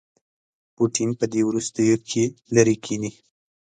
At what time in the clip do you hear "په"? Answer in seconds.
1.19-1.25